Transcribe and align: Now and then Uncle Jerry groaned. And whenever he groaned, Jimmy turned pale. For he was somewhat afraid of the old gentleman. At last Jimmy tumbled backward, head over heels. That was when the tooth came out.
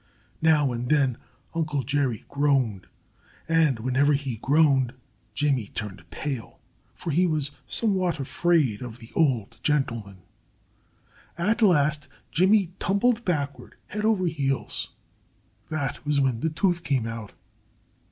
Now 0.41 0.71
and 0.71 0.89
then 0.89 1.19
Uncle 1.53 1.83
Jerry 1.83 2.25
groaned. 2.27 2.87
And 3.47 3.77
whenever 3.77 4.13
he 4.13 4.37
groaned, 4.37 4.95
Jimmy 5.35 5.67
turned 5.67 6.09
pale. 6.09 6.59
For 6.95 7.11
he 7.11 7.27
was 7.27 7.51
somewhat 7.67 8.19
afraid 8.19 8.81
of 8.81 8.97
the 8.97 9.11
old 9.13 9.59
gentleman. 9.61 10.23
At 11.37 11.61
last 11.61 12.07
Jimmy 12.31 12.73
tumbled 12.79 13.23
backward, 13.25 13.75
head 13.85 14.03
over 14.03 14.25
heels. 14.25 14.89
That 15.67 16.03
was 16.03 16.19
when 16.19 16.39
the 16.39 16.49
tooth 16.49 16.83
came 16.83 17.05
out. 17.05 17.33